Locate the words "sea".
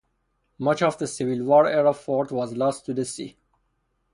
3.05-3.37